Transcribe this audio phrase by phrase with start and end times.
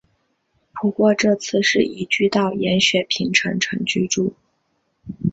[0.73, 4.33] 不过这次是移居到了延雪平城城居住。